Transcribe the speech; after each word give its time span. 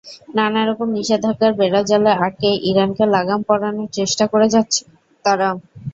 নানা 0.35 0.61
রকম 0.65 0.87
নিষেধাজ্ঞার 0.91 1.53
বেড়াজালে 1.59 2.11
আটকে 2.19 2.49
ইরানকে 2.69 3.03
লাগাম 3.15 3.39
পরানোর 3.47 3.89
চেষ্টা 3.97 4.23
করে 4.31 4.47
যাচ্ছিল 4.53 4.87
তারা। 5.25 5.49